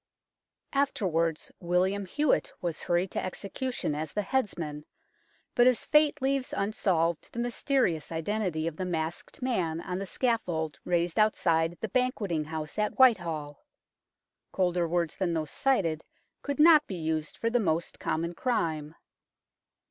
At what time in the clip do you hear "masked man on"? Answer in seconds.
8.85-9.99